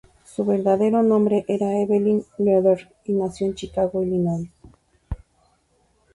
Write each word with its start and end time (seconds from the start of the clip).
Su 0.25 0.43
verdadero 0.45 1.03
nombre 1.03 1.45
era 1.47 1.79
Evelyn 1.79 2.25
Lederer, 2.39 2.91
y 3.05 3.13
nació 3.13 3.45
en 3.45 3.53
Chicago, 3.53 4.01
Illinois. 4.01 4.49